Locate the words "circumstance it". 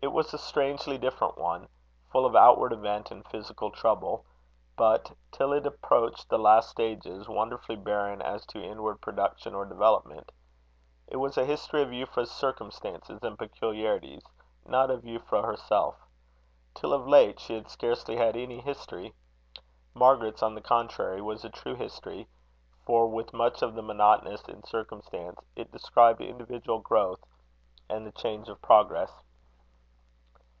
24.62-25.72